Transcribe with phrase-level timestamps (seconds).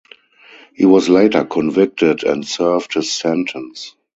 [0.73, 3.95] He was later convicted and served his sentence.